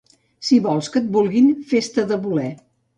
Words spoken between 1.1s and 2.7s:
vulguin, fes-te de voler.